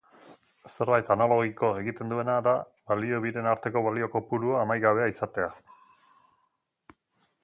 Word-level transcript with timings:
Zerbait 0.75 1.09
analogiko 1.15 1.69
egiten 1.81 2.09
duena 2.13 2.37
da 2.47 2.53
balio 2.93 3.21
biren 3.27 3.51
arteko 3.51 3.83
balio 3.89 4.09
kopurua 4.15 4.63
amaigabea 4.63 5.13
izatea 5.15 5.51